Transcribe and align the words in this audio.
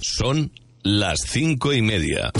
Son 0.00 0.52
las 0.82 1.20
cinco 1.26 1.72
y 1.72 1.80
media. 1.80 2.30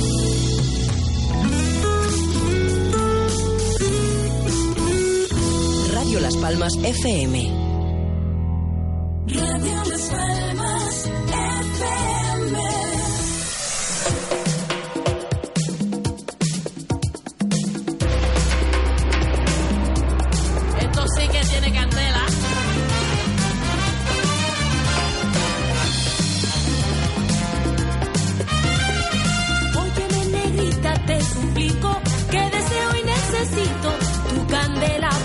Radio 5.95 6.21
Las 6.21 6.37
Palmas 6.37 6.77
FM. 6.77 7.50
Radio 9.29 9.84
Las 9.88 10.03
Palmas. 10.11 10.76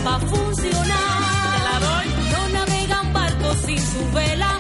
para 0.04 0.20
funcionar. 0.20 1.82
No 2.32 2.50
navegan 2.50 3.08
un 3.08 3.14
barco 3.14 3.54
sin 3.66 3.80
su 3.80 4.12
vela. 4.14 4.51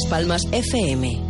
Las 0.00 0.08
Palmas 0.08 0.42
FM. 0.52 1.29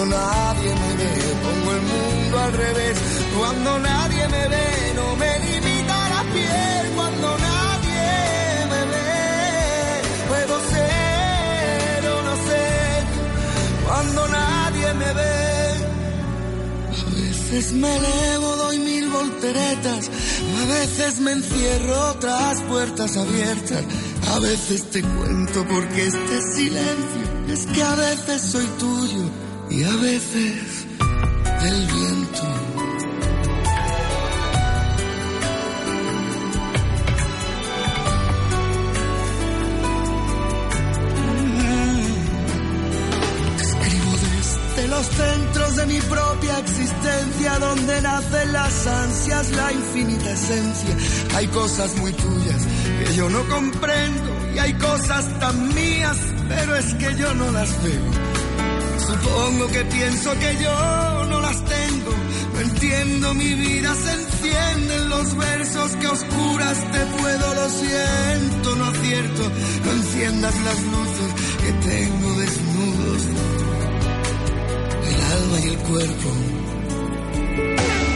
Cuando 0.00 0.16
nadie 0.16 0.74
me 0.82 0.96
ve, 0.96 1.12
pongo 1.44 1.72
el 1.72 1.82
mundo 1.82 2.38
al 2.38 2.52
revés. 2.54 2.96
Cuando 3.36 3.78
nadie 3.80 4.28
me 4.28 4.48
ve, 4.48 4.92
no 4.96 5.16
me 5.16 5.38
limita 5.40 6.08
la 6.08 6.22
piel. 6.32 6.84
Cuando 6.96 7.28
nadie 7.36 8.66
me 8.72 8.82
ve, 8.92 10.00
puedo 10.26 10.54
ser 10.70 12.08
o 12.14 12.22
no 12.22 12.34
ser. 12.48 13.04
Cuando 13.86 14.28
nadie 14.28 14.94
me 14.94 15.12
ve. 15.20 15.34
A 16.96 17.10
veces 17.20 17.72
me 17.74 17.96
elevo, 17.98 18.56
doy 18.56 18.78
mil 18.78 19.10
volteretas. 19.10 20.10
A 20.62 20.64
veces 20.64 21.20
me 21.20 21.32
encierro 21.32 22.14
tras 22.20 22.62
puertas 22.62 23.18
abiertas. 23.18 23.84
A 24.34 24.38
veces 24.38 24.82
te 24.92 25.02
cuento 25.02 25.62
porque 25.68 26.06
este 26.06 26.40
silencio 26.54 27.24
es 27.48 27.66
que 27.66 27.82
a 27.82 27.94
veces 27.96 28.40
soy 28.40 28.66
tuyo 28.78 29.49
y 29.70 29.84
a 29.84 29.96
veces 29.96 30.86
el 31.62 31.86
viento. 31.86 32.42
Escribo 43.60 44.12
desde 44.12 44.88
los 44.88 45.06
centros 45.06 45.76
de 45.76 45.86
mi 45.86 46.00
propia 46.00 46.58
existencia, 46.58 47.58
donde 47.60 48.02
nacen 48.02 48.52
las 48.52 48.86
ansias, 48.86 49.50
la 49.52 49.72
infinita 49.72 50.32
esencia. 50.32 50.96
Hay 51.36 51.46
cosas 51.48 51.96
muy 51.98 52.12
tuyas 52.12 52.66
que 53.04 53.14
yo 53.14 53.30
no 53.30 53.46
comprendo 53.48 54.30
y 54.54 54.58
hay 54.58 54.74
cosas 54.74 55.38
tan 55.38 55.74
mías, 55.74 56.16
pero 56.48 56.74
es 56.74 56.94
que 56.94 57.14
yo 57.16 57.32
no 57.34 57.52
las 57.52 57.82
veo. 57.84 58.19
Supongo 59.10 59.66
que 59.66 59.84
pienso 59.86 60.30
que 60.38 60.56
yo 60.62 61.24
no 61.30 61.40
las 61.40 61.64
tengo. 61.64 62.12
No 62.54 62.60
entiendo 62.60 63.34
mi 63.34 63.54
vida, 63.54 63.92
se 63.94 64.12
encienden 64.12 65.08
los 65.08 65.36
versos 65.36 65.96
que 65.96 66.06
oscuras 66.06 66.78
te 66.92 67.00
puedo, 67.18 67.54
lo 67.54 67.68
siento, 67.70 68.76
no 68.76 68.84
acierto. 68.84 69.42
No 69.84 69.90
enciendas 69.92 70.54
las 70.60 70.80
luces 70.94 71.30
que 71.62 71.72
tengo 71.90 72.28
desnudos, 72.38 73.22
el 75.10 75.20
alma 75.34 75.58
y 75.64 75.68
el 75.70 75.78
cuerpo. 75.78 76.28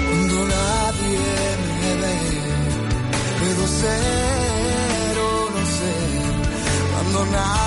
Cuando 0.08 0.36
nadie 0.56 1.18
me 1.80 1.92
ve, 2.02 2.18
puedo 3.40 3.66
ser 3.82 5.18
o 5.18 5.50
no 5.54 5.62
ser. 5.76 6.24
Cuando 6.92 7.26
nadie 7.32 7.63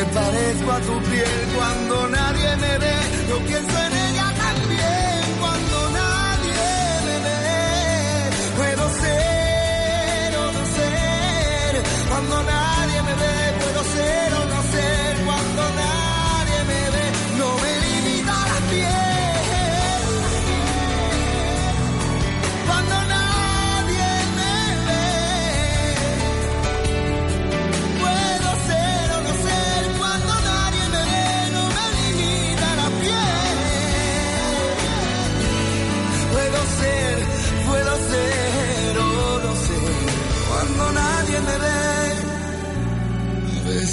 me 0.00 0.06
parezco 0.06 0.72
a 0.72 0.80
tu 0.80 0.96
piel. 1.10 1.40
Cuando 1.56 2.08
nadie 2.08 2.56
me 2.56 2.78
ve, 2.78 2.96
yo 3.28 3.38
pienso 3.48 3.76
en 3.86 3.92
ella 4.06 4.26
también. 4.46 5.20
Cuando 5.40 5.76
nadie 6.00 6.62
me 7.06 7.16
ve, 7.26 7.40
puedo 8.58 8.84
ser 9.02 10.36
o 10.42 10.46
no 10.56 10.64
ser. 10.76 11.72
Cuando 12.10 12.42
nadie 12.54 13.02
me 13.08 13.14
ve, 13.22 13.36
puedo 13.60 13.80
ser 13.94 14.39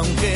aunque 0.00 0.29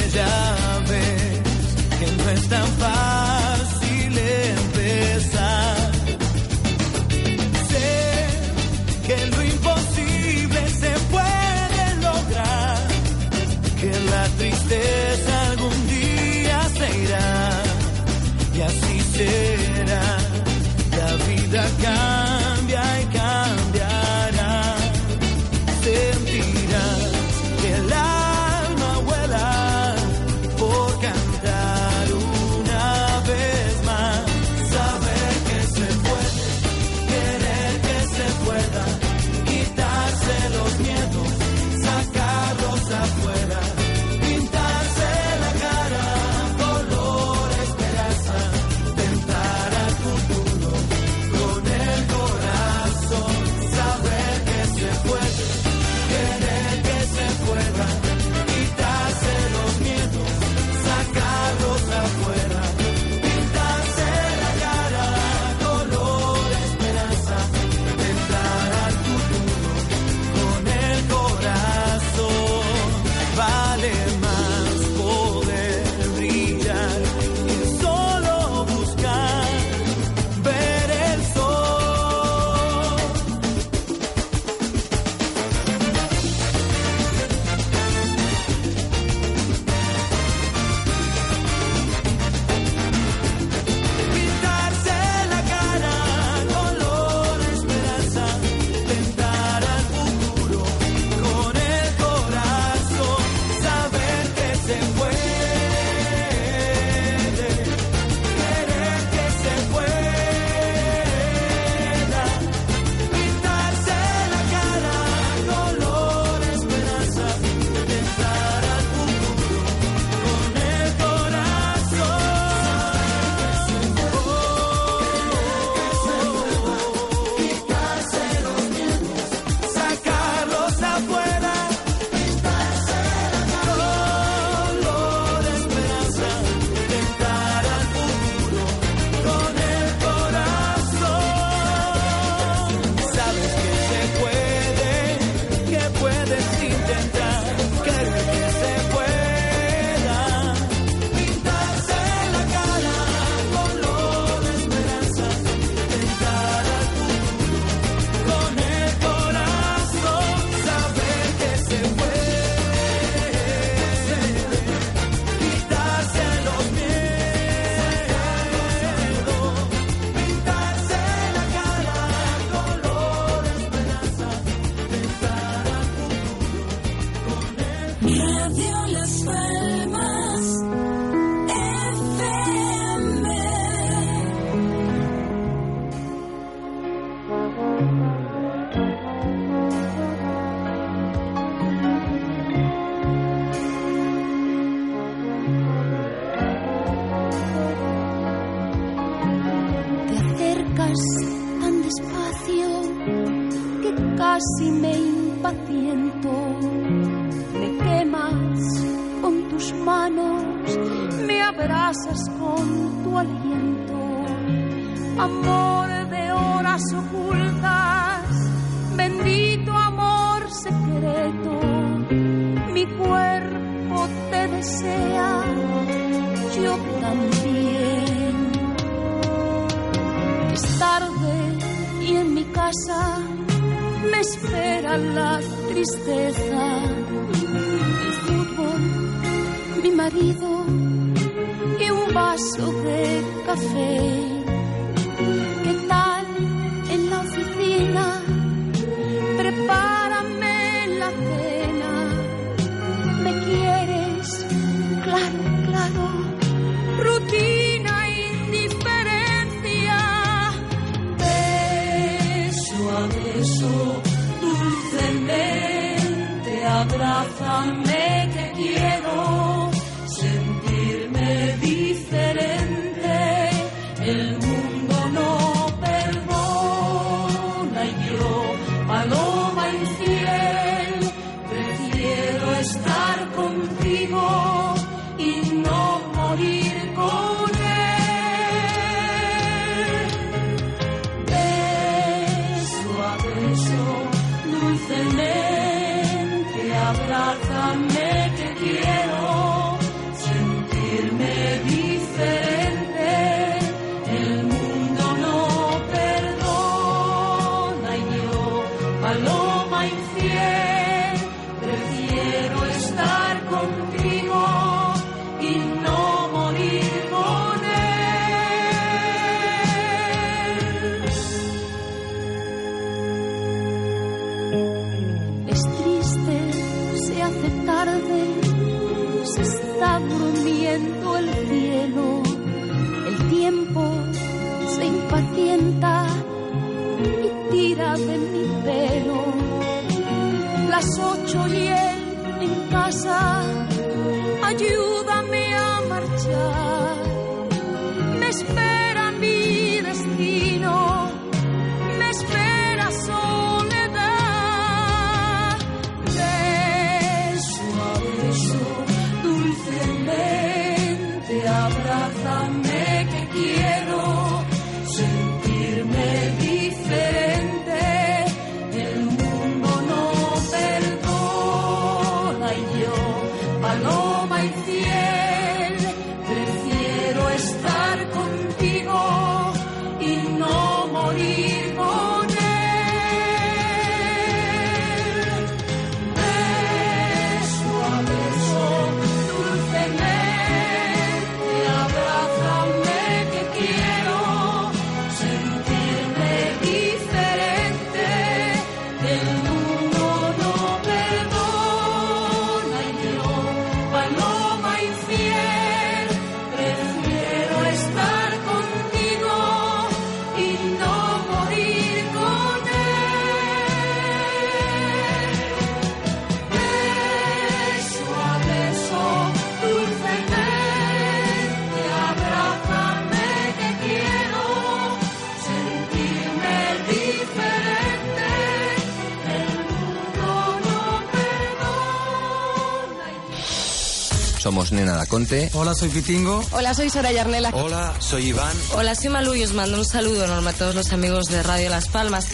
Nena 434.74 434.96
Daconte. 434.96 435.50
Hola, 435.54 435.74
soy 435.74 435.88
Pitingo. 435.88 436.44
Hola, 436.52 436.74
soy 436.74 436.90
Sara 436.90 437.12
Yarnela. 437.12 437.50
Hola, 437.54 437.94
soy 438.00 438.28
Iván. 438.28 438.56
Hola, 438.74 438.94
soy 438.94 439.10
Malu 439.10 439.34
y 439.34 439.42
os 439.44 439.52
mando 439.52 439.78
un 439.78 439.84
saludo 439.84 440.24
enorme 440.24 440.50
a 440.50 440.52
todos 440.52 440.74
los 440.74 440.92
amigos 440.92 441.26
de 441.26 441.42
Radio 441.42 441.70
Las 441.70 441.88
Palmas. 441.88 442.26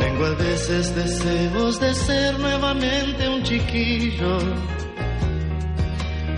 Tengo 0.00 0.24
a 0.26 0.34
veces 0.34 0.94
deseos 0.94 1.80
de 1.80 1.94
ser 1.94 2.38
nuevamente 2.38 3.28
un 3.28 3.42
chiquillo. 3.42 4.38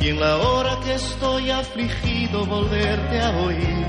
Y 0.01 0.09
en 0.09 0.19
la 0.19 0.39
hora 0.39 0.79
que 0.83 0.95
estoy 0.95 1.51
afligido 1.51 2.47
volverte 2.47 3.21
a 3.21 3.31
oír. 3.37 3.87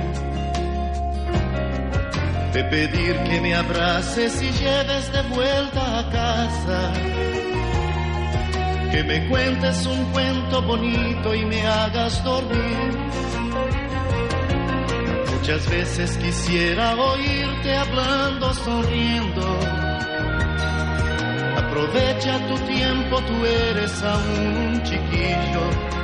De 2.51 2.63
pedir 2.65 3.15
que 3.23 3.39
me 3.39 3.55
abraces 3.55 4.41
y 4.41 4.51
lleves 4.51 5.11
de 5.13 5.21
vuelta 5.33 5.99
a 5.99 6.09
casa. 6.11 6.91
Que 8.91 9.03
me 9.05 9.29
cuentes 9.29 9.85
un 9.85 10.03
cuento 10.11 10.61
bonito 10.61 11.33
y 11.33 11.45
me 11.45 11.65
hagas 11.65 12.21
dormir. 12.25 12.91
Muchas 15.33 15.69
veces 15.69 16.17
quisiera 16.17 16.93
oírte 16.93 17.77
hablando, 17.77 18.53
sonriendo. 18.53 19.59
Aprovecha 21.55 22.37
tu 22.47 22.57
tiempo, 22.65 23.21
tú 23.21 23.45
eres 23.45 24.03
aún 24.03 24.57
un 24.73 24.83
chiquillo. 24.83 26.00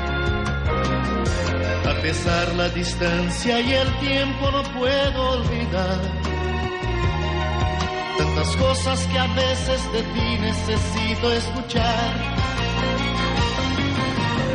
Pesar 2.08 2.56
la 2.56 2.70
distancia 2.70 3.60
y 3.60 3.74
el 3.74 4.00
tiempo 4.00 4.50
no 4.50 4.64
puedo 4.80 5.30
olvidar. 5.40 6.00
Tantas 8.18 8.56
cosas 8.56 9.06
que 9.08 9.20
a 9.20 9.28
veces 9.28 9.92
de 9.92 10.04
ti 10.04 10.38
necesito 10.40 11.34
escuchar. 11.34 12.10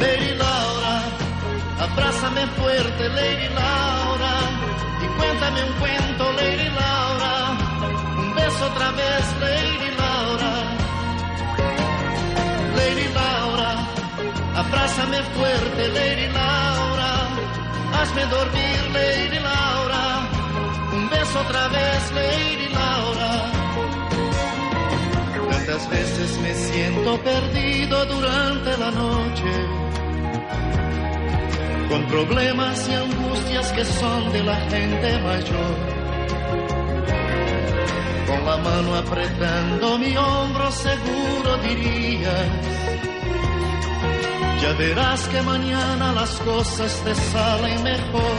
Lady 0.00 0.34
Laura, 0.34 0.96
abrázame 1.78 2.46
fuerte, 2.56 3.08
Lady 3.10 3.48
Laura, 3.54 4.34
y 5.02 5.06
cuéntame 5.18 5.64
un 5.64 5.72
cuento, 5.74 6.32
Lady 6.32 6.70
Laura, 6.70 7.34
un 8.16 8.34
beso 8.34 8.64
otra 8.64 8.90
vez, 8.92 9.24
Lady 9.42 9.90
Laura. 10.00 10.52
Lady 12.78 13.08
Laura, 13.12 13.70
abrázame 14.56 15.22
fuerte, 15.34 15.88
Lady 15.88 16.28
Laura, 16.32 16.91
hazme 18.02 18.26
dormir, 18.26 18.80
Lady 18.92 19.38
Laura. 19.38 20.04
otra 21.44 21.68
vez, 21.68 22.02
Lady 22.20 22.68
Laura. 22.78 23.32
Tantas 25.50 25.88
veces 25.88 26.38
me 26.38 26.54
siento 26.54 27.10
perdido 27.22 28.04
durante 28.06 28.70
la 28.82 28.90
noche, 28.90 29.52
con 31.88 32.04
problemas 32.06 32.88
y 32.88 32.94
angustias 32.94 33.72
que 33.72 33.84
son 33.84 34.32
de 34.32 34.42
la 34.42 34.56
gente 34.70 35.08
mayor. 35.28 35.74
Con 38.26 38.44
la 38.44 38.56
mano 38.56 38.94
apretando 38.96 39.98
mi 39.98 40.16
hombro 40.16 40.70
seguro 40.72 41.50
dirías, 41.68 42.48
ya 44.62 44.72
verás 44.74 45.26
que 45.26 45.42
mañana 45.42 46.12
las 46.12 46.30
cosas 46.40 47.02
te 47.04 47.14
salen 47.14 47.82
mejor. 47.82 48.38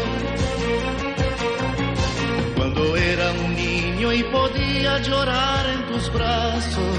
Cuando 2.56 2.96
era 2.96 3.32
un 3.46 3.56
niño 3.56 4.14
y 4.14 4.24
podía 4.24 5.00
llorar 5.00 5.66
en 5.76 5.82
tus 5.92 6.14
brazos 6.14 6.98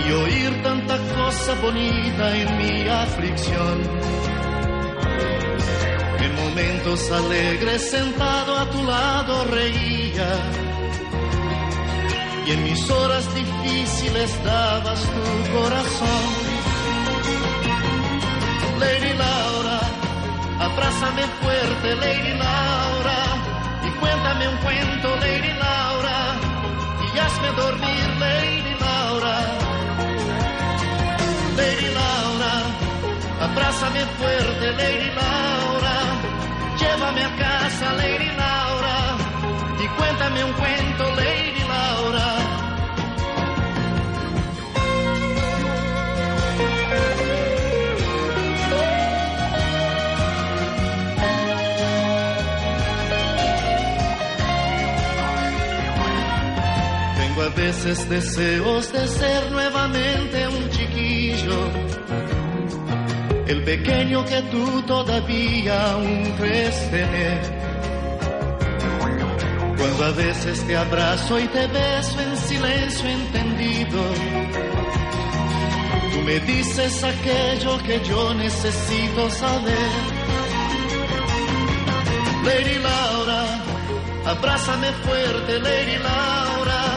y 0.00 0.12
oír 0.12 0.62
tanta 0.62 0.98
cosa 1.16 1.54
bonita 1.62 2.36
en 2.36 2.58
mi 2.58 2.88
aflicción. 2.88 3.76
En 6.24 6.34
momentos 6.44 7.10
alegres 7.10 7.90
sentado 7.90 8.56
a 8.58 8.70
tu 8.70 8.82
lado 8.84 9.44
reía 9.46 10.30
y 12.46 12.50
en 12.50 12.64
mis 12.64 12.90
horas 12.90 13.24
difíciles 13.34 14.44
dabas 14.44 15.00
tu 15.00 15.52
corazón. 15.56 16.53
Lady 18.78 19.12
Laura, 19.14 19.80
abrázame 20.60 21.22
fuerte, 21.40 21.94
Lady 21.96 22.34
Laura, 22.38 23.18
y 23.86 23.90
cuéntame 24.00 24.48
un 24.48 24.56
cuento, 24.58 25.16
Lady 25.16 25.52
Laura, 25.64 26.16
y 27.14 27.18
hazme 27.18 27.48
dormir, 27.56 28.06
Lady 28.18 28.74
Laura. 28.80 29.36
Lady 31.56 31.88
Laura, 31.94 32.52
abrázame 33.46 34.00
fuerte, 34.18 34.72
Lady 34.72 35.10
Laura, 35.20 35.96
llévame 36.78 37.24
a 37.24 37.36
casa, 37.36 37.92
Lady 37.94 38.26
Laura, 38.26 38.33
veces 57.54 58.08
deseos 58.08 58.92
de 58.92 59.06
ser 59.06 59.50
nuevamente 59.50 60.48
un 60.48 60.70
chiquillo, 60.70 61.70
el 63.46 63.62
pequeño 63.64 64.24
que 64.24 64.42
tú 64.42 64.82
todavía 64.82 65.92
aún 65.92 66.34
crees 66.38 66.90
tener. 66.90 67.40
Cuando 69.76 70.04
a 70.04 70.10
veces 70.12 70.66
te 70.66 70.76
abrazo 70.76 71.38
y 71.38 71.46
te 71.48 71.66
beso 71.66 72.20
en 72.20 72.36
silencio 72.36 73.08
entendido, 73.08 74.02
tú 76.12 76.18
me 76.24 76.40
dices 76.40 77.04
aquello 77.04 77.78
que 77.78 78.00
yo 78.08 78.34
necesito 78.34 79.30
saber. 79.30 80.24
Lady 82.44 82.78
Laura, 82.78 83.62
abrázame 84.26 84.92
fuerte, 85.04 85.60
Lady 85.60 85.96
Laura, 85.96 86.93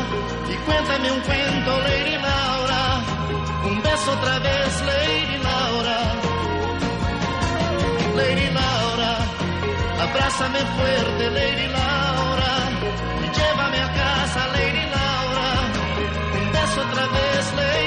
cuéntame 0.67 1.11
un 1.11 1.21
cuento, 1.21 1.71
Lady 1.87 2.17
Laura, 2.27 2.81
un 3.69 3.81
beso 3.81 4.11
otra 4.11 4.39
vez, 4.39 4.71
Lady 4.91 5.37
Laura. 5.47 5.99
Lady 8.19 8.47
Laura, 8.59 9.11
abrázame 10.05 10.59
fuerte, 10.75 11.23
Lady 11.39 11.67
Laura, 11.77 12.53
llévame 13.37 13.79
a 13.87 13.89
casa, 14.01 14.41
Lady 14.57 14.85
Laura, 14.95 15.49
un 16.39 16.47
beso 16.55 16.77
otra 16.87 17.05
vez, 17.15 17.43
Lady 17.61 17.86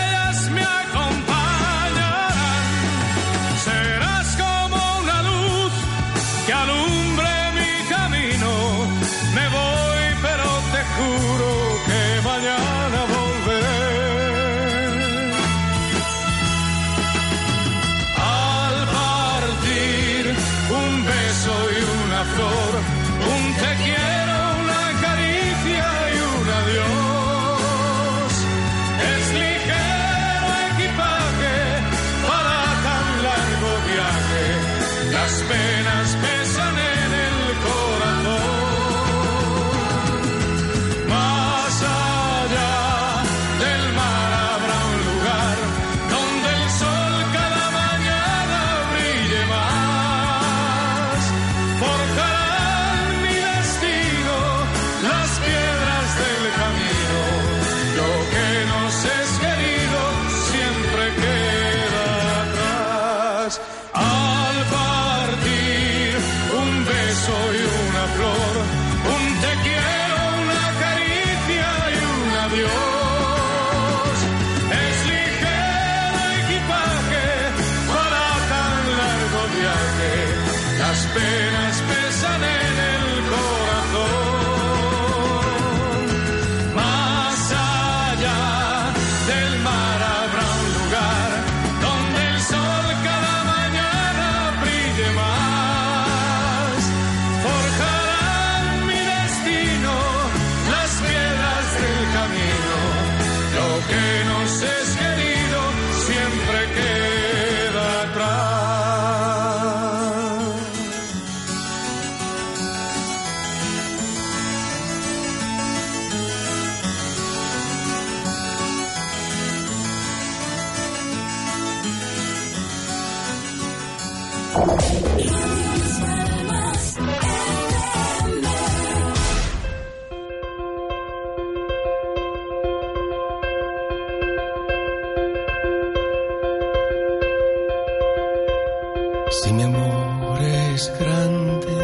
Mi 139.53 139.63
amor 139.63 140.41
es 140.41 140.91
grande, 140.97 141.77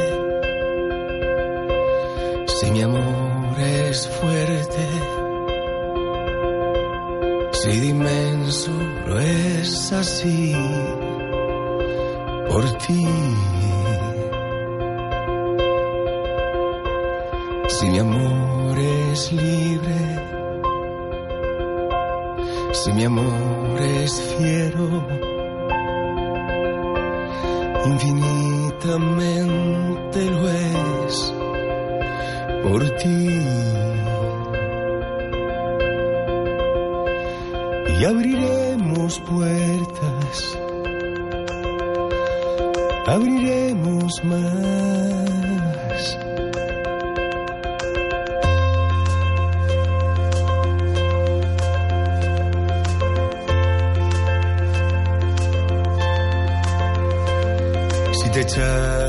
si 2.48 2.72
mi 2.72 2.82
amor 2.82 3.60
es 3.60 4.08
fuerte, 4.08 4.88
si 7.52 7.80
de 7.80 7.86
inmenso 7.88 8.72
es 9.20 9.92
así, 9.92 10.56
por 12.50 12.64
ti. 12.78 13.06
Si 17.68 17.90
mi 17.90 18.00
amor 18.00 18.78
es 18.80 19.32
libre, 19.34 20.00
si 22.72 22.94
mi 22.94 23.04
amor 23.04 23.82
es 23.82 24.22
fiero, 24.22 25.37
infinitamente 27.88 30.26
lo 30.32 30.50
es 30.50 31.34
por 32.64 32.90
ti. 32.98 33.30
Y 38.00 38.06
abriremos 38.06 39.20
puertas, 39.22 40.60
abriremos 43.08 44.24
más. 44.24 45.37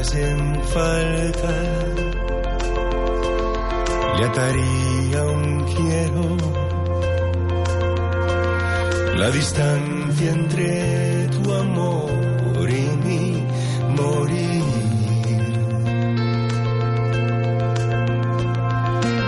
hacen 0.09 0.61
falta. 0.75 1.55
Le 4.19 4.25
ataría 4.25 5.23
un 5.25 5.65
quiero 5.75 6.37
la 9.17 9.31
distancia 9.31 10.31
entre 10.31 11.29
tu 11.29 11.53
amor 11.53 12.71
y 12.71 12.87
mi 13.05 13.47
morir. 13.97 14.63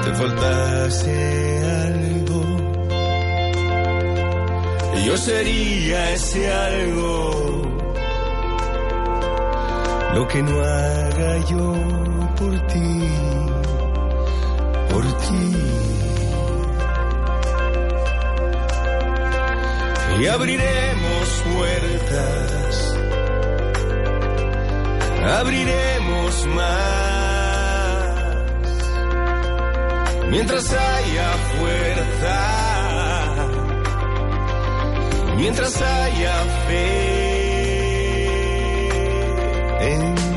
Te 0.04 0.10
faltase 0.14 1.14
algo. 1.88 2.42
Y 4.96 5.04
yo 5.04 5.16
sería 5.16 6.12
ese 6.12 6.52
algo 6.52 7.49
lo 10.20 10.28
que 10.28 10.42
no 10.42 10.60
haga 10.60 11.38
yo 11.50 11.72
por 12.38 12.54
ti, 12.72 12.92
por 14.90 15.04
ti. 15.24 15.46
Y 20.20 20.26
abriremos 20.26 21.26
puertas, 21.54 22.98
abriremos 25.38 26.46
más, 26.58 28.04
mientras 30.28 30.70
haya 30.70 31.28
fuerza, 31.56 32.38
mientras 35.38 35.80
haya 35.80 36.34
fe. 36.68 37.29
You. 39.90 40.29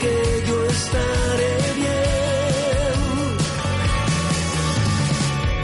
Que 0.00 0.42
yo 0.48 0.56
estaré 0.66 1.54
bien. 1.80 2.96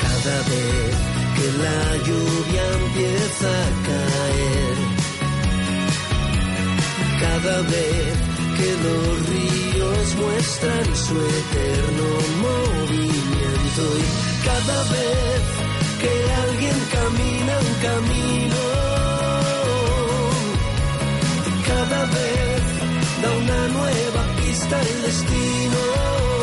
Cada 0.05 0.37
vez 0.51 0.95
que 1.37 1.47
la 1.65 1.83
lluvia 2.07 2.65
empieza 2.83 3.49
a 3.49 3.71
caer, 3.89 4.77
cada 7.25 7.57
vez 7.75 8.13
que 8.59 8.71
los 8.87 9.09
ríos 9.31 10.07
muestran 10.23 10.87
su 11.07 11.17
eterno 11.43 12.09
movimiento 12.47 13.83
y 14.03 14.07
cada 14.49 14.79
vez 14.95 15.41
que 16.03 16.13
alguien 16.45 16.79
camina 16.97 17.53
un 17.69 17.75
camino, 17.89 18.63
cada 21.67 22.01
vez 22.07 22.68
da 23.23 23.31
una 23.31 23.69
nueva 23.69 24.23
pista 24.37 24.81
el 24.81 25.03
destino. 25.03 26.38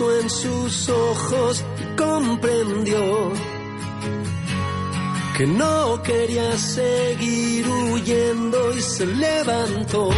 En 0.00 0.30
sus 0.30 0.88
ojos 0.88 1.62
comprendió 1.94 3.32
que 5.36 5.46
no 5.46 6.02
quería 6.02 6.56
seguir 6.56 7.68
huyendo 7.68 8.72
y 8.74 8.80
se 8.80 9.04
levantó. 9.04 10.08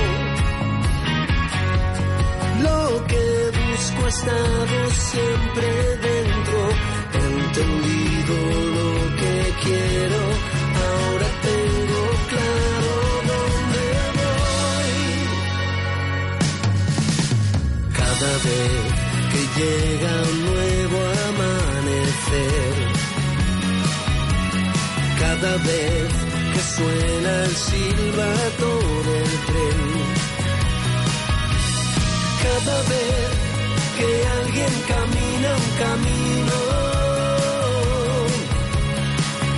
Lo 2.63 3.07
que 3.11 3.51
busco 3.59 4.05
ha 4.05 4.09
estado 4.09 4.91
siempre 5.11 5.69
dentro, 6.09 6.59
he 7.15 7.23
entendido 7.41 8.35
lo 8.79 8.91
que 9.21 9.37
quiero, 9.65 10.23
ahora 10.87 11.29
tengo 11.49 12.03
claro 12.31 12.93
dónde 13.31 13.85
voy. 14.21 14.95
Cada 17.99 18.31
vez 18.45 18.82
llega 19.57 20.13
un 20.31 20.47
nuevo 20.47 20.99
amanecer, 21.29 22.75
cada 25.21 25.57
vez 25.59 26.09
que 26.53 26.61
suena 26.77 27.45
el 27.45 27.57
silbato 27.57 28.71
del 29.09 29.33
tren, 29.49 29.81
cada 32.47 32.79
vez 32.93 33.31
que 33.99 34.09
alguien 34.41 34.75
camina 34.93 35.49
un 35.63 35.71
camino, 35.85 36.57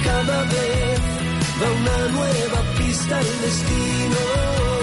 cada 0.05 0.43
vez 0.45 1.01
da 1.61 1.67
una 1.81 1.99
nueva 2.19 2.61
pista 2.79 3.19
al 3.19 3.41
destino. 3.43 4.74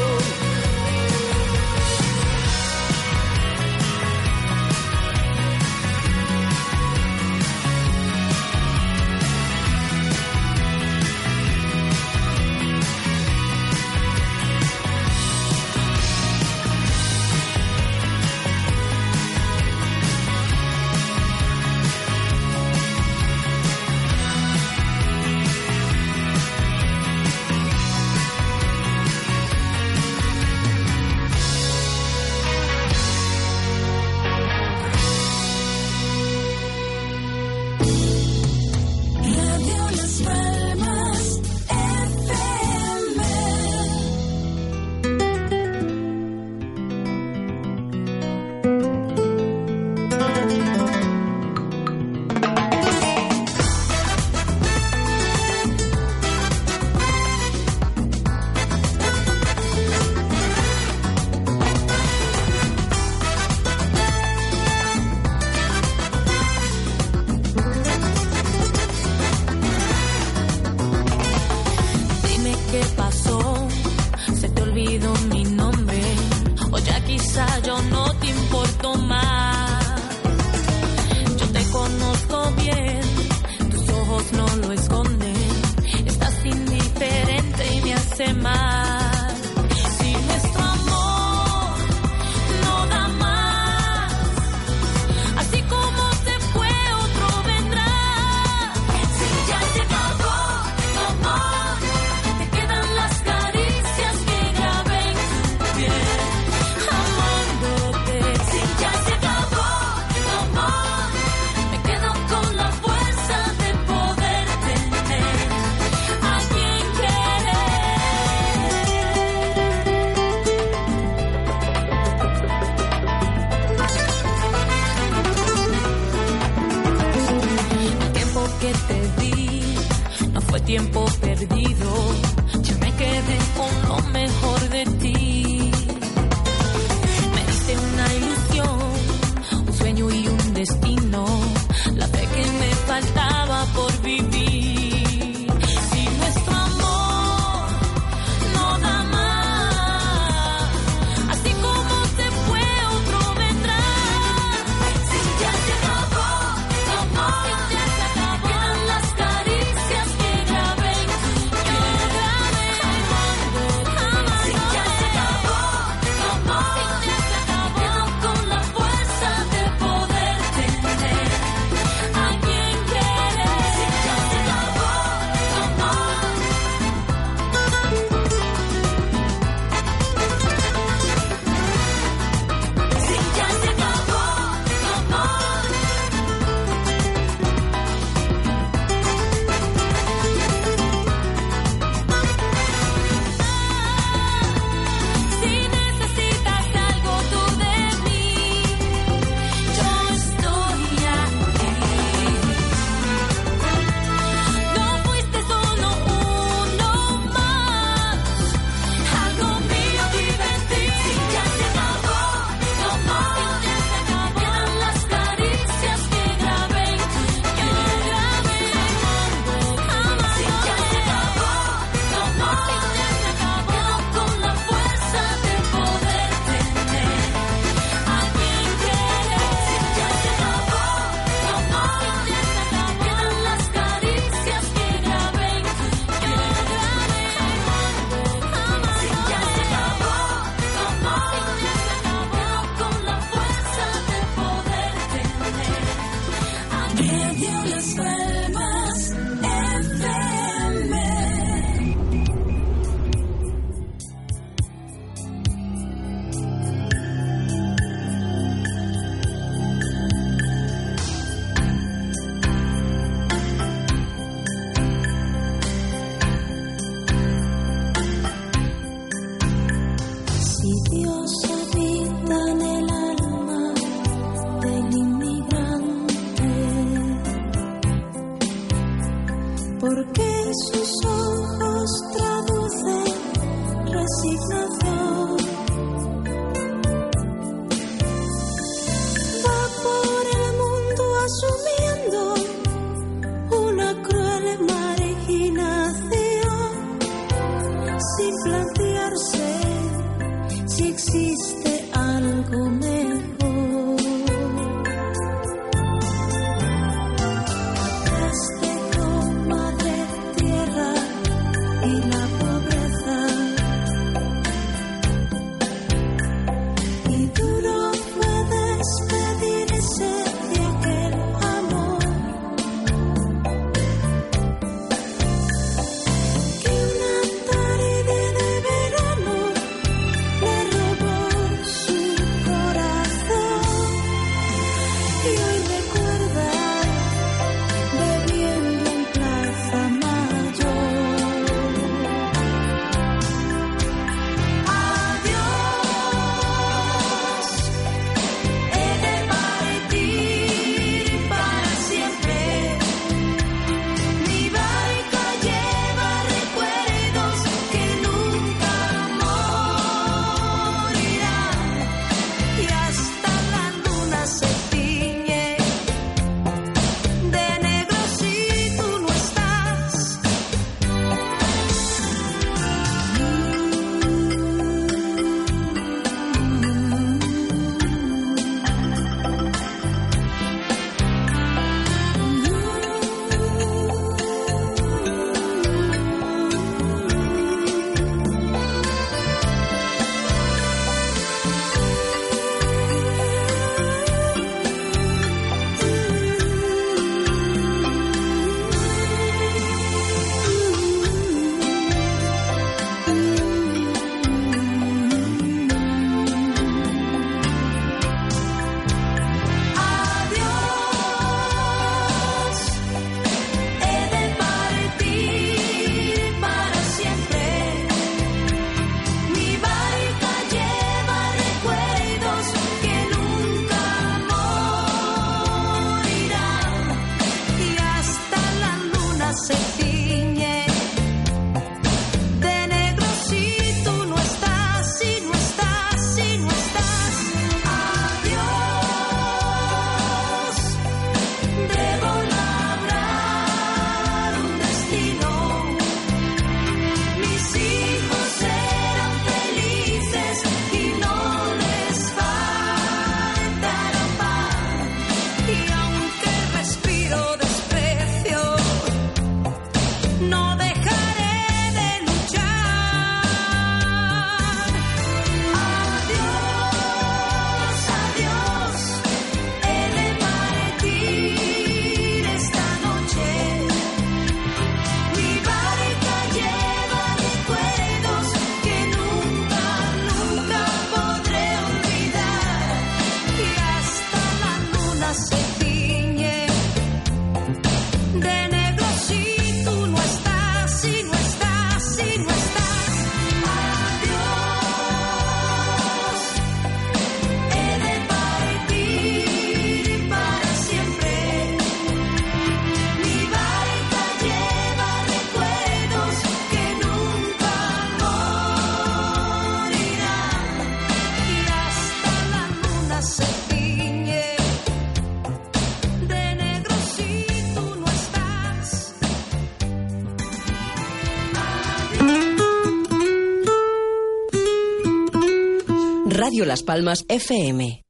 Las 526.45 526.63
Palmas 526.63 527.05
FM. 527.07 527.83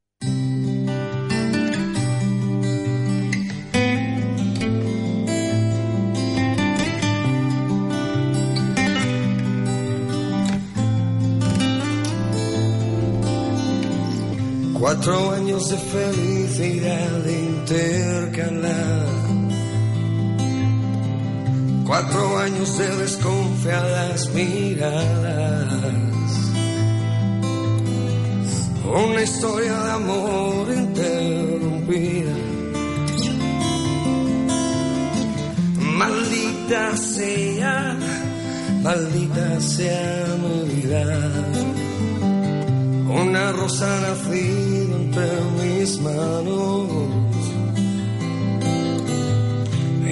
Cuatro 14.78 15.30
años 15.30 15.70
de 15.70 15.78
felicidad 15.78 17.26
intercalar. 17.26 19.06
Cuatro 21.86 22.38
años 22.38 22.78
de 22.78 22.96
desconfiadas 22.96 24.28
miradas. 24.34 25.51
Una 28.94 29.22
historia 29.22 29.72
de 29.72 29.90
amor 29.92 30.68
interrumpida. 30.70 32.34
Maldita 35.78 36.96
sea, 36.98 37.96
maldita 38.82 39.60
sea 39.60 40.36
mi 40.42 40.74
vida. 40.74 41.04
Una 43.08 43.52
rosa 43.52 44.00
nacida 44.00 44.96
entre 44.96 45.30
mis 45.58 45.98
manos 46.00 47.22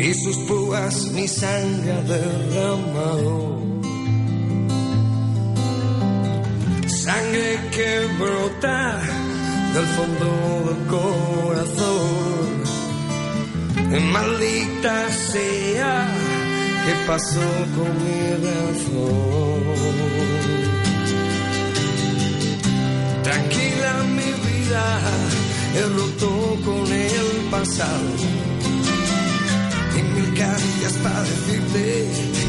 y 0.02 0.14
sus 0.14 0.36
púas 0.48 1.10
mi 1.12 1.28
sangre 1.28 1.92
ha 1.92 2.02
derramado. 2.02 3.59
Sangre 7.10 7.50
que 7.74 7.90
brota 8.20 9.00
del 9.74 9.86
fondo 9.96 10.30
del 10.66 10.80
corazón. 10.96 12.48
Maldita 14.12 14.96
sea, 15.32 15.94
¿qué 16.84 16.94
pasó 17.08 17.48
con 17.74 17.90
mi 18.04 18.22
razón? 18.46 19.60
Tranquila 23.24 23.92
mi 24.18 24.30
vida, 24.46 24.84
he 25.76 25.82
roto 25.96 26.30
con 26.64 26.86
el 26.92 27.28
pasado. 27.50 28.10
Y 29.98 30.00
mil 30.14 30.30
caricias 30.38 30.94
para 31.02 31.22
decirte 31.22 31.84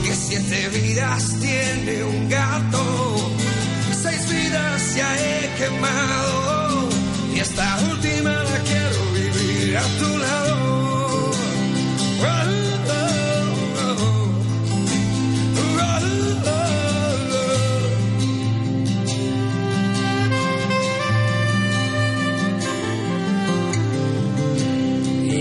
que 0.05 0.13
siete 0.13 0.59
vidas 0.69 1.21
tiene 1.39 2.03
un 2.03 2.29
gato. 2.29 3.40
Vidas 4.31 4.95
ya 4.95 5.09
he 5.17 5.53
quemado. 5.57 6.89
Y 7.35 7.39
esta 7.39 7.67
última 7.91 8.31
la 8.31 8.59
quiero 8.69 8.99
vivir 9.13 9.77
a 9.77 9.83
tu 9.99 10.17
lado. 10.17 10.71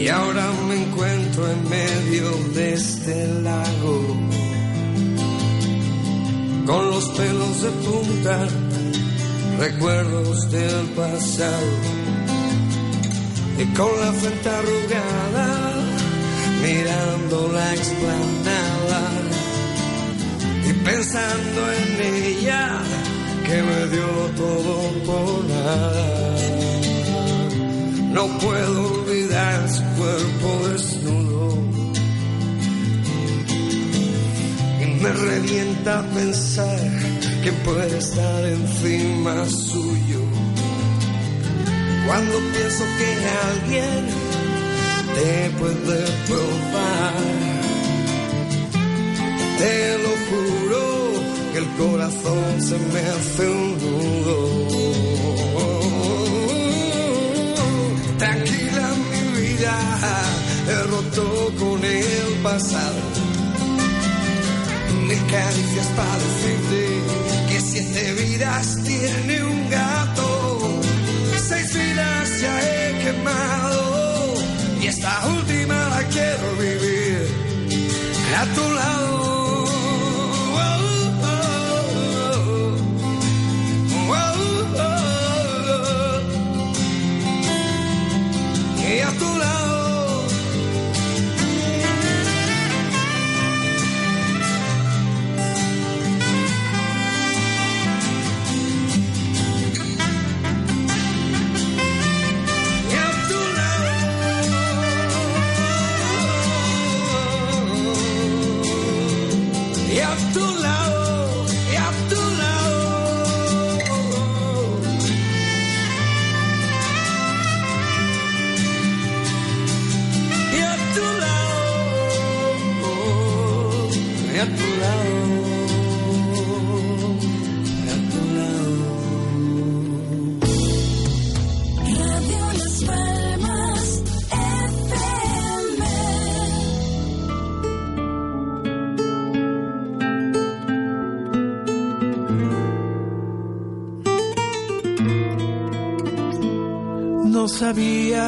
Y 0.01 0.09
ahora 0.09 0.51
me 0.67 0.83
encuentro 0.83 1.51
en 1.51 1.69
medio 1.69 2.31
de 2.55 2.73
este 2.73 3.29
lago, 3.43 4.17
con 6.67 6.91
los 6.91 7.09
pelos 7.11 7.63
de 7.63 7.71
punta, 7.71 8.49
recuerdos 9.61 10.51
del 10.51 10.87
pasado, 10.97 11.69
y 13.59 13.65
con 13.77 13.91
la 14.01 14.13
frente 14.15 14.49
arrugada, 14.49 15.75
mirando 16.63 17.53
la 17.53 17.75
explanada, 17.75 19.03
y 20.67 20.73
pensando 20.73 21.61
en 21.73 22.15
ella, 22.15 22.83
que 23.45 23.63
me 23.63 23.87
dio 23.89 24.09
todo 24.35 24.75
por 25.05 25.45
nada. 25.45 26.37
No 28.15 28.27
puedo 28.39 28.93
olvidar 28.95 29.69
su 29.69 29.83
cuerpo 29.99 30.69
desnudo. 30.69 31.59
Y 34.83 34.87
me 35.03 35.13
revienta 35.13 36.03
pensar 36.15 37.10
que 37.43 37.53
puede 37.53 37.99
estar 37.99 38.45
encima 38.45 39.47
suyo. 39.47 40.21
Cuando 42.07 42.39
pienso 42.53 42.85
que 42.99 43.11
alguien 43.49 44.03
te 45.15 45.51
puede 45.59 46.01
probar, 46.27 47.15
te 49.59 49.99
lo 50.05 50.13
juro 50.29 50.83
que 51.53 51.59
el 51.59 51.69
corazón 51.79 52.61
se 52.61 52.77
me 52.93 53.01
hace 53.15 53.49
un 53.49 53.79
nudo. 53.83 54.39
Tranquila 58.19 58.87
mi 59.11 59.23
vida, 59.41 59.75
he 60.69 60.83
roto 60.91 61.53
con 61.59 61.85
el 61.85 62.43
pasado. 62.43 63.01
Mil 65.07 65.27
caricias 65.27 65.87
para 65.97 66.19
decirte 66.19 67.30
siete 67.71 68.13
vidas 68.15 68.79
tiene 68.85 69.45
un 69.45 69.71
gato. 69.71 70.81
Seis 71.49 71.73
vidas 71.73 72.41
ya 72.41 72.55
he 72.63 72.99
quemado 73.05 74.35
y 74.83 74.87
esta 74.89 75.27
última 75.27 75.50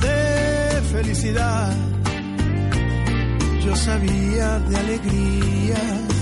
de 0.00 0.82
felicidad. 0.92 1.74
Yo 3.64 3.74
sabía 3.76 4.58
de 4.60 4.76
alegrías 4.76 6.16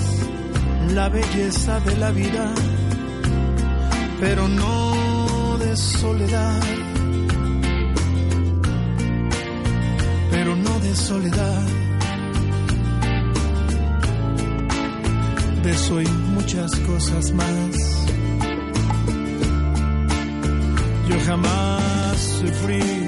la 0.95 1.09
belleza 1.09 1.81
de 1.81 1.97
la 1.97 2.11
vida, 2.13 2.55
pero 4.21 4.49
no 4.49 5.59
de 5.59 5.77
soledad. 5.77 6.63
Pero 10.31 10.57
no 10.57 10.79
de 10.81 10.95
soledad. 10.95 11.67
De 15.63 15.71
eso 15.71 16.01
muchas 16.35 16.71
cosas 16.81 17.33
más. 17.33 18.05
Yo 21.09 21.17
jamás 21.27 22.19
sufrí 22.41 23.04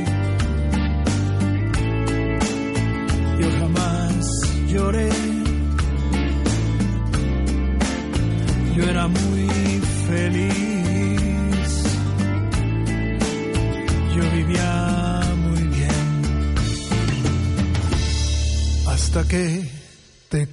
muy 9.08 9.48
feliz. 10.08 10.54
Yo 14.14 14.30
vivía 14.30 15.20
muy 15.36 15.62
bien. 15.62 16.22
Hasta 18.86 19.26
que 19.28 19.68
te 20.28 20.46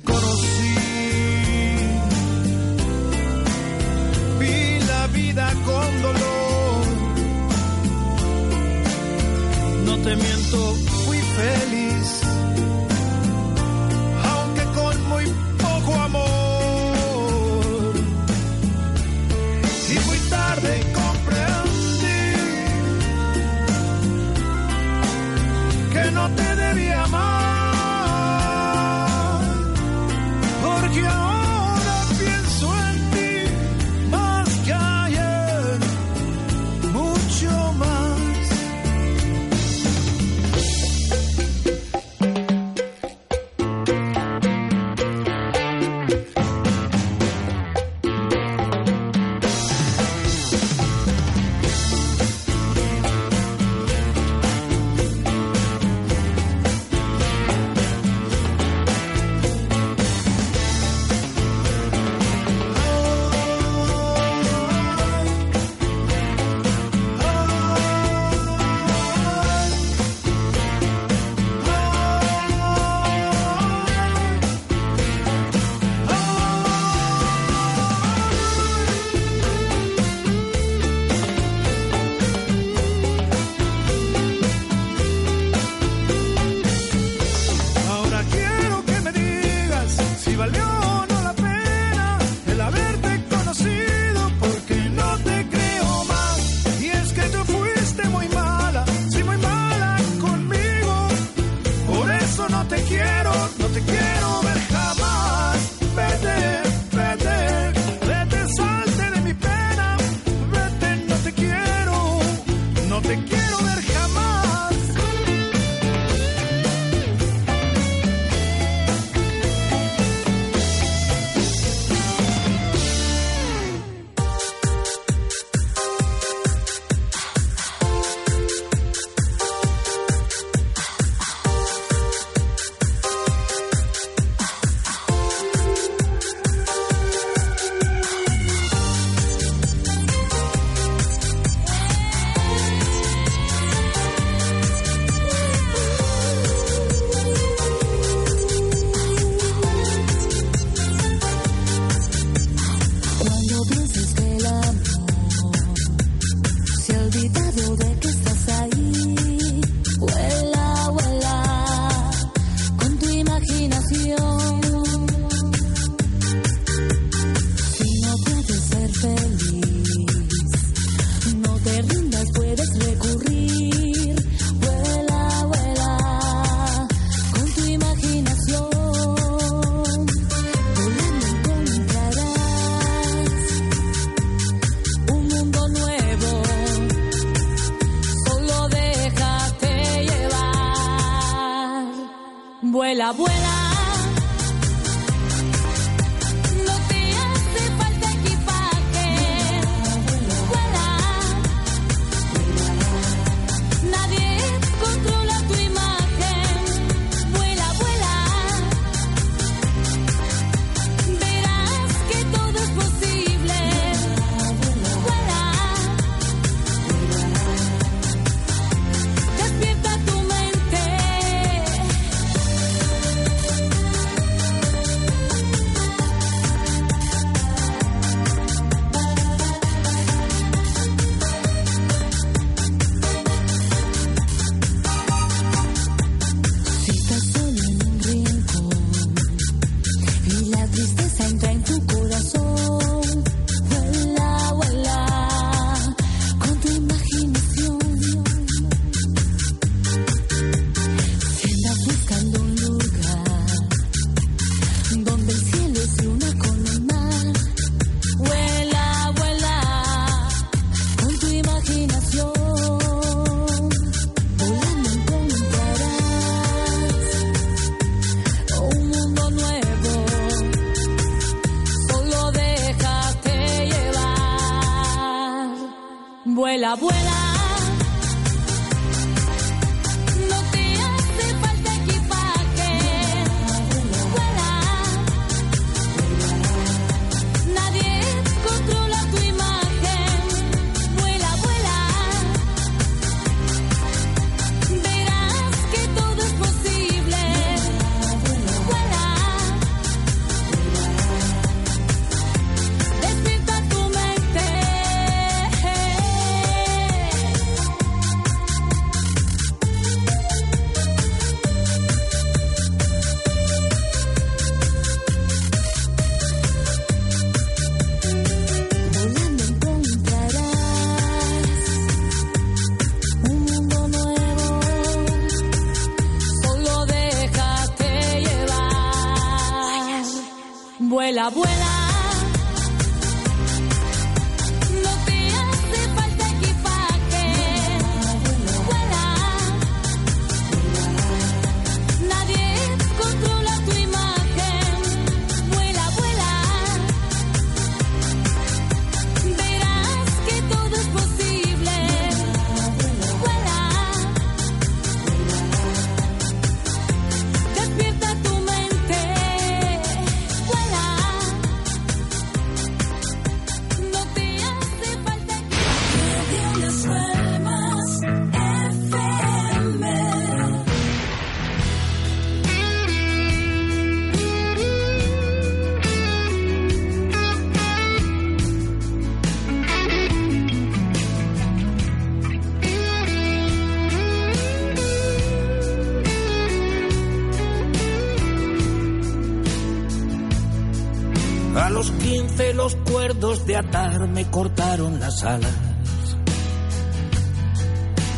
cortaron 394.25 394.99
las 394.99 395.23
alas. 395.23 395.53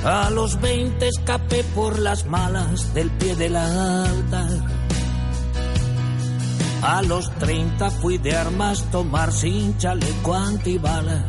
A 0.04 0.30
los 0.30 0.62
20 0.62 1.08
escapé 1.08 1.64
por 1.76 1.98
las 1.98 2.26
malas 2.28 2.94
del 2.94 3.10
pie 3.12 3.36
del 3.36 3.56
altar. 3.56 4.50
A 6.84 7.02
los 7.02 7.34
30 7.40 7.90
fui 7.90 8.20
de 8.20 8.36
armas 8.36 8.84
tomar 8.92 9.32
sin 9.32 9.76
chaleco 9.78 10.36
antibalas. 10.36 11.24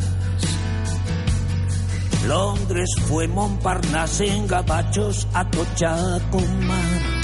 Londres 2.27 2.91
fue 3.09 3.29
Montparnasse 3.29 4.27
en 4.27 4.47
gabachos 4.47 5.27
a 5.33 5.49
tocha 5.49 5.97
con 6.31 6.67
mar. 6.67 7.17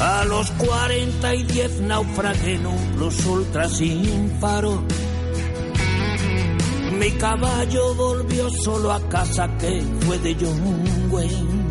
A 0.00 0.24
los 0.24 0.50
40 0.52 1.34
y 1.36 1.42
10 1.44 1.80
naufragué 1.82 2.54
en 2.54 2.66
un 2.66 2.92
plus 2.96 3.24
ultra 3.26 3.68
sin 3.68 4.36
faro. 4.40 4.82
Caballo 7.22 7.94
volvió 7.94 8.50
solo 8.50 8.90
a 8.90 9.00
casa 9.08 9.48
que 9.56 9.80
fue 10.00 10.18
de 10.18 10.34
John 10.40 11.08
Wayne. 11.08 11.68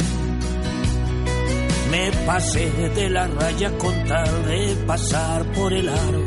Me 1.92 2.10
pasé 2.26 2.72
de 2.96 3.10
la 3.10 3.28
raya 3.28 3.78
con 3.78 3.94
tal 4.06 4.46
de 4.46 4.76
pasar 4.88 5.44
por 5.52 5.74
el 5.74 5.90
aro. 5.90 6.24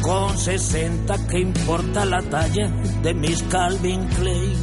Con 0.00 0.38
60 0.38 1.26
que 1.26 1.40
importa 1.40 2.04
la 2.04 2.22
talla 2.22 2.68
de 3.02 3.14
mis 3.14 3.42
Calvin 3.42 4.06
Klein. 4.06 4.54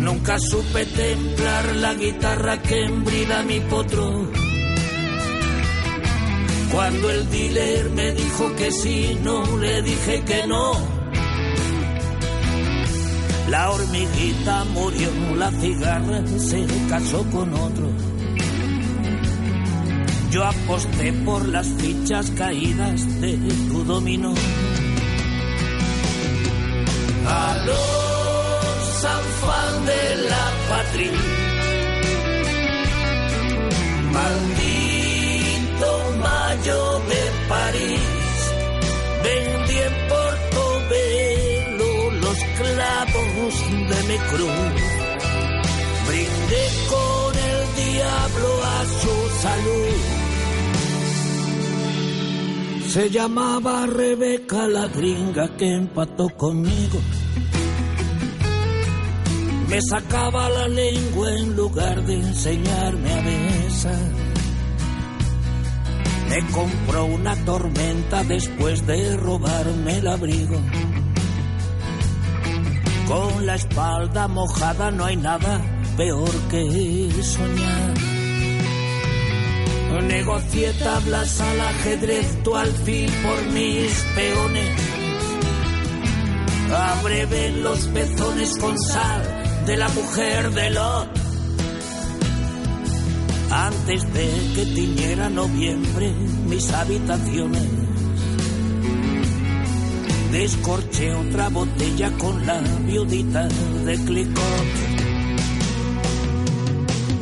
Nunca 0.00 0.36
supe 0.40 0.84
templar 0.84 1.76
la 1.76 1.94
guitarra 1.94 2.60
que 2.60 2.86
embrida 2.86 3.44
mi 3.44 3.60
potro. 3.60 4.35
Cuando 6.76 7.10
el 7.10 7.30
dealer 7.30 7.88
me 7.88 8.12
dijo 8.12 8.54
que 8.54 8.70
sí, 8.70 9.18
no 9.22 9.56
le 9.56 9.80
dije 9.80 10.22
que 10.26 10.46
no. 10.46 10.72
La 13.48 13.70
hormiguita 13.70 14.64
murió, 14.64 15.08
la 15.36 15.50
cigarra 15.52 16.22
se 16.36 16.66
casó 16.90 17.24
con 17.30 17.54
otro. 17.54 17.90
Yo 20.30 20.44
aposté 20.44 21.14
por 21.24 21.48
las 21.48 21.66
fichas 21.66 22.30
caídas 22.32 23.20
de 23.22 23.38
tu 23.68 23.82
dominó. 23.84 24.34
A 27.26 27.56
los 27.64 29.00
San 29.00 29.86
de 29.86 30.28
la 30.28 30.52
patria. 30.68 31.12
Maldito 34.12 34.75
mayo 36.56 36.98
de 37.00 37.22
París, 37.48 38.52
vendí 39.22 39.78
en 39.78 39.94
Portobelo 40.08 41.90
los 42.20 42.38
clavos 42.58 43.54
de 43.90 43.98
mi 44.08 44.18
cruz. 44.30 44.82
Brindé 46.08 46.64
con 46.88 47.36
salud. 49.42 49.96
Se 52.88 53.10
llamaba 53.10 53.86
Rebeca 53.86 54.66
la 54.68 54.86
gringa 54.88 55.56
que 55.56 55.70
empató 55.70 56.28
conmigo. 56.30 56.98
Me 59.68 59.80
sacaba 59.82 60.48
la 60.48 60.68
lengua 60.68 61.30
en 61.32 61.56
lugar 61.56 62.02
de 62.06 62.14
enseñarme 62.14 63.12
a 63.12 63.20
besar. 63.20 64.35
Me 66.28 66.46
compró 66.52 67.04
una 67.06 67.36
tormenta 67.44 68.24
después 68.24 68.86
de 68.86 69.16
robarme 69.16 69.98
el 69.98 70.08
abrigo. 70.08 70.60
Con 73.06 73.46
la 73.46 73.54
espalda 73.54 74.26
mojada 74.28 74.90
no 74.90 75.04
hay 75.04 75.16
nada 75.16 75.60
peor 75.96 76.30
que 76.50 77.10
soñar. 77.22 78.16
Negocié 80.02 80.72
tablas 80.74 81.40
al 81.40 81.60
ajedrez, 81.60 82.42
tu 82.42 82.54
alfil 82.54 83.10
por 83.22 83.52
mis 83.52 84.04
peones. 84.14 84.80
Abrevé 86.72 87.50
los 87.52 87.86
pezones 87.88 88.58
con 88.58 88.78
sal 88.78 89.22
de 89.66 89.76
la 89.76 89.88
mujer 89.88 90.50
de 90.52 90.70
Lot. 90.70 91.25
Antes 93.50 94.12
de 94.12 94.28
que 94.54 94.66
tiñera 94.74 95.28
noviembre 95.30 96.12
mis 96.48 96.72
habitaciones. 96.72 97.86
Descorché 100.32 101.14
otra 101.14 101.48
botella 101.48 102.10
con 102.18 102.46
la 102.46 102.60
viudita 102.84 103.48
de 103.84 103.96
Clicot. 104.04 104.68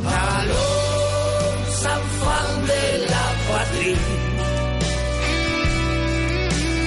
Aló, 0.05 0.67
San 1.81 2.01
Juan 2.19 2.67
de 2.67 2.83
la 3.07 3.25
Patria. 3.47 3.97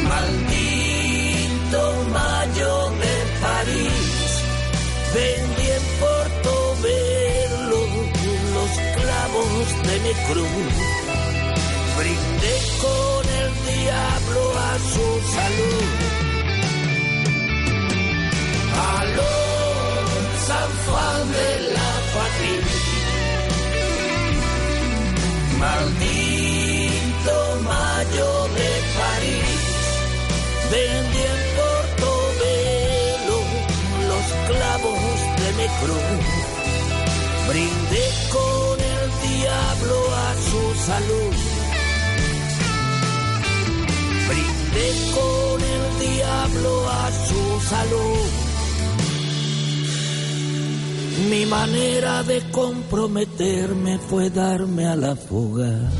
Maldito 0.08 1.80
mayo 2.12 2.90
de 3.02 3.14
París. 3.40 4.28
Vendí 5.14 5.68
mi 10.00 10.12
cruz. 10.28 10.74
Brindé 11.98 12.56
con 12.82 13.22
el 13.40 13.50
diablo 13.70 14.42
a 14.58 14.72
su 14.92 15.06
salud. 15.36 15.88
Aló, 18.98 19.36
San 20.46 20.70
Juan 20.84 21.20
de 21.36 21.48
la 21.76 21.90
Patria. 22.14 22.66
Maldito 25.62 27.36
mayo 27.64 28.30
de 28.58 28.70
París, 28.98 29.62
vendí 30.70 31.22
en 31.32 31.40
Portobelo 31.58 33.38
los 34.10 34.26
clavos 34.48 35.00
de 35.40 35.48
mi 35.58 35.68
cruz. 35.80 36.26
Brindé 37.48 38.06
con 38.30 38.67
a 39.84 40.34
su 40.34 40.62
salud. 40.86 41.34
Brindé 44.28 44.88
con 45.14 45.60
el 45.74 45.84
diablo 46.14 46.88
a 46.88 47.10
su 47.26 47.60
salud. 47.68 48.48
Mi 51.30 51.46
manera 51.46 52.22
de 52.22 52.42
comprometerme 52.50 53.98
fue 53.98 54.30
darme 54.30 54.86
a 54.86 54.96
la 54.96 55.14
fuga. 55.16 55.90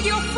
Como 0.00 0.37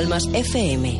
Palmas 0.00 0.24
FM. 0.32 0.99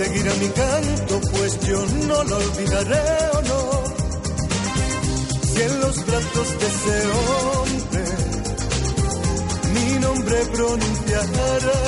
Le 0.00 0.06
perseguirá 0.06 0.34
mi 0.34 0.48
canto, 0.48 1.20
pues 1.30 1.60
yo 1.60 1.86
no 2.08 2.24
lo 2.24 2.36
olvidaré 2.36 3.02
o 3.34 3.42
no. 3.42 3.60
Si 5.52 5.62
en 5.62 5.80
los 5.80 6.06
brazos 6.06 6.48
de 6.60 6.66
ese 6.72 6.96
hombre 7.18 8.04
mi 9.74 9.98
nombre 9.98 10.36
pronunciará 10.52 11.80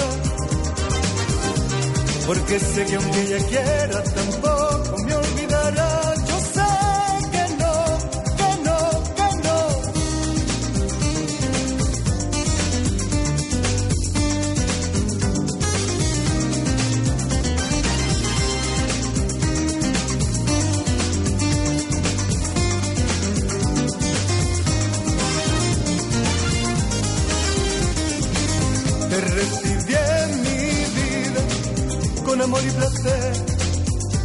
porque 2.26 2.60
sé 2.60 2.84
que 2.86 2.96
aunque 2.96 3.20
ella 3.22 3.46
quiera 3.48 4.02
tampoco 4.02 4.96
me 5.06 5.14
olvidará. 5.14 6.01
Amor 32.52 32.64
y 32.66 32.70
placer. 32.72 33.32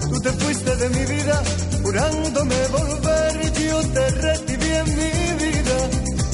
Tú 0.10 0.20
te 0.20 0.32
fuiste 0.32 0.76
de 0.76 0.90
mi 0.90 1.06
vida 1.06 1.44
jurándome 1.82 2.56
volver. 2.68 3.54
Yo 3.54 3.80
te 3.96 4.10
recibí 4.10 4.70
en 4.82 4.88
mi 5.00 5.46
vida 5.46 5.78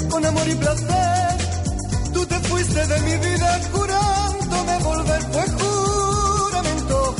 con 0.09 0.25
amor 0.25 0.47
y 0.47 0.55
placer. 0.55 1.37
Tú 2.13 2.25
te 2.25 2.39
fuiste 2.49 2.87
de 2.87 2.99
mi 3.01 3.15
vida 3.27 3.59
jurándome 3.73 4.77
volver. 4.79 5.21
Fue 5.33 5.45
juramento 5.61 7.15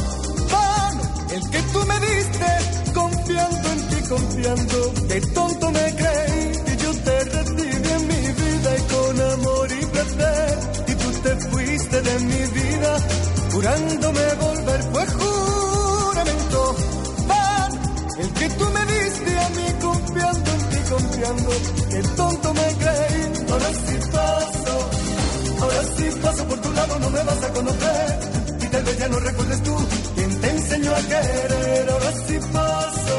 vano 0.51 1.03
el 1.35 1.49
que 1.51 1.61
tú 1.73 1.79
me 1.85 1.99
diste 2.07 2.49
confiando 2.93 3.69
en 3.73 3.87
ti, 3.89 4.09
confiando. 4.09 4.93
Que 5.07 5.21
tonto 5.21 5.71
me 5.71 5.92
jurándome 13.63 14.21
volver. 14.41 14.83
Fue 14.91 15.05
juramento 15.07 16.75
vano 17.27 17.81
el 18.19 18.33
que 18.33 18.49
tú 18.49 18.65
me 18.69 18.85
diste 18.93 19.39
a 19.39 19.49
mí 19.49 19.67
confiando 19.81 20.51
en 20.51 20.69
ti, 20.69 20.77
confiando. 20.89 21.49
Que 21.89 22.01
tonto 22.15 22.53
me 22.53 22.67
creí. 22.81 23.23
Ahora 23.51 23.69
sí 23.85 23.95
paso, 24.11 24.89
ahora 25.61 25.83
sí 25.95 26.05
paso 26.21 26.47
por 26.47 26.59
tu 26.59 26.71
lado, 26.73 26.99
no 26.99 27.09
me 27.09 27.23
vas 27.23 27.43
a 27.43 27.53
conocer. 27.53 28.19
Y 28.61 28.67
tal 28.67 28.83
vez 28.83 28.97
ya 28.97 29.07
no 29.07 29.19
recuerdes 29.19 29.63
tú 29.63 29.75
quién 30.15 30.41
te 30.41 30.49
enseñó 30.49 30.91
a 30.91 31.01
querer. 31.01 31.89
Ahora 31.89 32.11
sí 32.27 32.39
paso, 32.51 33.17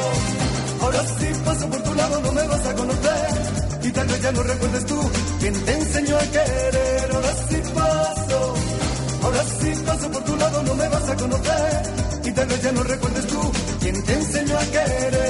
ahora 0.81 1.03
sí 1.19 1.27
paso 1.43 1.69
por 1.69 1.81
tu 1.81 1.95
lado, 1.95 2.21
no 2.21 2.31
me 2.31 2.47
vas 2.47 2.65
a 2.67 2.73
conocer. 2.75 3.27
Y 3.83 3.91
tal 3.91 4.07
vez 4.07 4.21
ya 4.21 4.31
no 4.31 4.43
recuerdes 4.43 4.85
tú 4.85 5.11
quién 5.39 5.65
te 5.65 5.73
enseñó 5.73 6.17
a 6.17 6.21
querer. 6.21 7.24
Sí 9.61 9.71
paso 9.85 10.11
por 10.11 10.23
tu 10.23 10.35
lado, 10.35 10.63
no 10.63 10.75
me 10.75 10.87
vas 10.89 11.09
a 11.09 11.15
conocer. 11.15 11.81
Y 12.23 12.31
tal 12.31 12.47
vez 12.47 12.61
ya 12.63 12.71
no 12.71 12.83
recuerdes 12.83 13.27
tú 13.27 13.51
quién 13.81 14.03
te 14.03 14.13
enseñó 14.13 14.57
a 14.57 14.65
querer. 14.65 15.24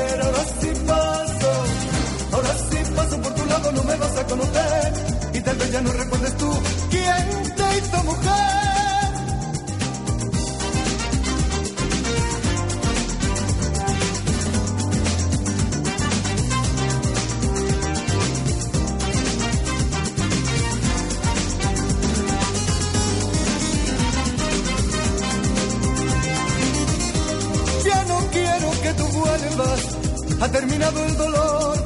Terminado 30.86 31.06
el 31.06 31.18
dolor. 31.18 31.78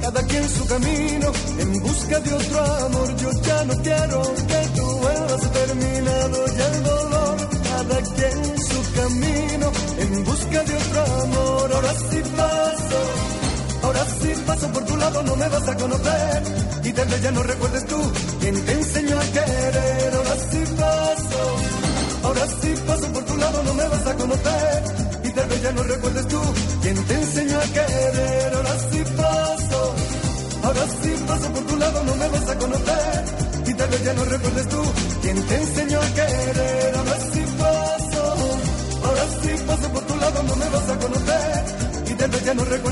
Cada 0.00 0.22
quien 0.26 0.48
su 0.48 0.66
camino 0.66 1.32
en 1.58 1.82
busca 1.82 2.20
de 2.20 2.34
otro 2.34 2.64
amor. 2.86 3.16
Yo 3.16 3.30
ya 3.42 3.64
no 3.64 3.74
quiero 3.82 4.22
que 4.50 4.60
tú 4.76 4.84
vuelvas, 5.02 5.52
terminado 5.52 6.46
ya 6.58 6.66
el 6.66 6.82
dolor. 6.84 7.36
Cada 7.62 7.96
quien 8.16 8.58
su 8.58 8.92
camino 9.00 9.72
en 9.98 10.24
busca 10.24 10.62
de 10.64 10.76
otro 10.76 11.22
amor. 11.22 11.72
Ahora 11.74 11.92
sí 12.10 12.22
paso, 12.36 13.00
ahora 13.82 14.06
sí 14.20 14.32
paso 14.46 14.68
por 14.72 14.84
tu 14.84 14.96
lado, 14.96 15.22
no 15.22 15.36
me 15.36 15.48
vas 15.48 15.68
a 15.68 15.76
conocer. 15.76 16.42
Y 16.84 16.92
tal 16.92 17.08
vez 17.08 17.22
ya 17.22 17.30
no 17.30 17.42
recuerdes 17.42 17.86
tú 17.86 18.12
quién 18.40 18.64
te 18.64 18.72
enseñó 18.72 19.18
a 19.18 19.24
querer. 19.24 20.14
Ahora 20.14 20.36
sí 20.50 20.64
paso. 20.78 21.42
Ahora 22.24 22.46
sí 22.60 22.74
paso 22.86 23.06
por 23.12 23.24
tu 23.24 23.36
lado, 23.36 23.62
no 23.64 23.74
me 23.74 23.88
vas 23.88 24.06
a 24.06 24.14
conocer. 24.14 24.82
Y 25.24 25.30
tal 25.32 25.48
vez 25.48 25.62
ya 25.62 25.72
no 25.72 25.82
recuerdes 25.82 26.28
tú 26.28 26.40
quién 26.82 27.04
te 27.04 27.21
querer. 27.72 28.54
Ahora 28.54 28.74
sí 28.90 29.00
paso, 29.16 29.94
ahora 30.62 30.84
sí 31.02 31.10
paso 31.26 31.52
por 31.52 31.64
tu 31.66 31.76
lado, 31.76 32.04
no 32.04 32.14
me 32.16 32.28
vas 32.28 32.48
a 32.48 32.58
conocer. 32.58 33.24
Y 33.66 33.74
tal 33.74 33.88
vez 33.90 34.04
ya 34.04 34.12
no 34.14 34.24
recuerdes 34.24 34.68
tú 34.68 34.82
quién 35.22 35.46
te 35.46 35.54
enseñó 35.56 36.00
a 36.00 36.08
querer. 36.18 36.96
Ahora 36.96 37.16
sí 37.32 37.42
paso, 37.58 38.22
ahora 39.04 39.24
sí 39.42 39.50
paso 39.66 39.88
por 39.94 40.02
tu 40.04 40.16
lado, 40.16 40.42
no 40.42 40.56
me 40.56 40.68
vas 40.68 40.88
a 40.88 40.98
conocer. 40.98 41.64
Y 42.10 42.14
tal 42.14 42.30
vez 42.30 42.44
ya 42.44 42.54
no 42.54 42.64
recuerdes 42.64 42.91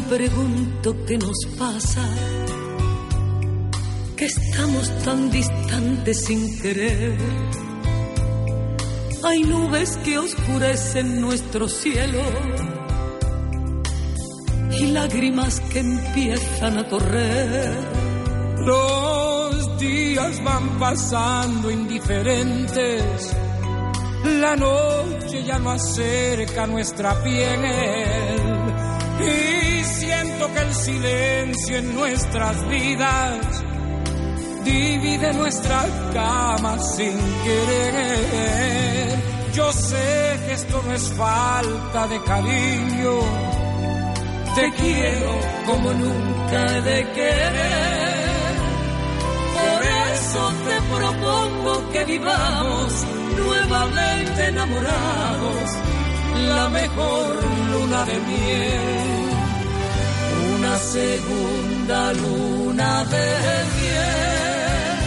me 0.00 0.16
pregunto 0.16 0.94
qué 1.06 1.18
nos 1.18 1.38
pasa, 1.58 2.04
que 4.16 4.26
estamos 4.26 4.88
tan 5.04 5.30
distantes 5.30 6.24
sin 6.24 6.60
querer. 6.60 7.16
Hay 9.24 9.42
nubes 9.42 9.96
que 10.04 10.18
oscurecen 10.18 11.20
nuestro 11.20 11.68
cielo 11.68 12.22
y 14.70 14.86
lágrimas 14.92 15.60
que 15.72 15.80
empiezan 15.80 16.78
a 16.78 16.88
correr. 16.88 17.74
Los 18.60 19.78
días 19.80 20.44
van 20.44 20.78
pasando 20.78 21.70
indiferentes. 21.70 23.36
La 24.24 24.54
noche 24.54 25.42
ya 25.44 25.58
no 25.58 25.70
acerca 25.70 26.66
nuestra 26.66 27.20
piel. 27.24 28.37
Silencio 30.88 31.76
en 31.76 31.94
nuestras 31.94 32.66
vidas 32.66 33.64
divide 34.64 35.34
nuestra 35.34 35.84
cama 36.14 36.78
sin 36.78 37.16
querer. 37.44 39.18
Yo 39.52 39.70
sé 39.72 40.40
que 40.46 40.52
esto 40.54 40.82
no 40.86 40.92
es 40.94 41.12
falta 41.12 42.06
de 42.06 42.18
cariño. 42.22 43.14
Te 44.56 44.72
quiero 44.80 45.32
como 45.66 45.92
nunca 45.92 46.58
he 46.76 46.80
de 46.80 47.00
querer. 47.16 48.54
Por 49.58 49.80
eso 50.14 50.42
te 50.66 50.76
propongo 50.96 51.92
que 51.92 52.04
vivamos 52.04 52.92
nuevamente 53.36 54.46
enamorados 54.46 55.68
la 56.54 56.68
mejor 56.70 57.36
luna 57.72 58.04
de 58.06 58.18
miel. 58.28 59.17
Segunda 60.78 62.12
luna 62.12 63.04
de 63.04 63.28
miel. 63.76 64.98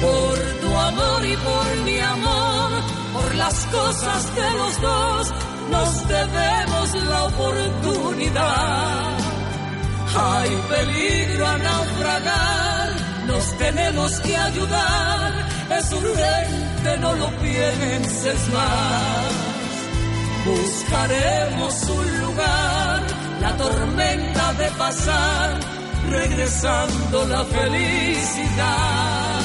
Por 0.00 0.36
tu 0.60 0.76
amor 0.76 1.24
y 1.24 1.36
por 1.36 1.66
mi 1.84 1.98
amor, 2.00 2.70
por 3.12 3.34
las 3.34 3.66
cosas 3.66 4.26
que 4.34 4.50
los 4.60 4.80
dos 4.80 5.32
nos 5.70 6.08
debemos 6.08 7.04
la 7.04 7.24
oportunidad. 7.24 9.18
Hay 10.16 10.50
peligro 10.68 11.46
a 11.46 11.58
naufragar, 11.58 12.90
nos 13.26 13.58
tenemos 13.58 14.20
que 14.20 14.36
ayudar. 14.36 15.32
Es 15.78 15.92
urgente, 15.92 16.98
no 17.00 17.12
lo 17.14 17.28
pienses 17.38 18.48
más. 18.52 19.54
Buscaremos 20.44 21.74
un 21.88 22.20
lugar, 22.20 22.83
la 23.44 23.54
tormenta 23.58 24.54
de 24.54 24.70
pasar, 24.78 25.60
regresando 26.10 27.26
la 27.26 27.44
felicidad. 27.44 29.43